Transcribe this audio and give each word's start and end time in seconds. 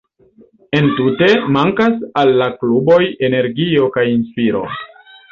Entute, 0.77 1.25
mankas 1.57 1.99
al 2.21 2.31
la 2.39 2.47
kluboj 2.63 2.99
energio 3.27 3.91
kaj 3.99 4.07
inspiro. 4.15 4.63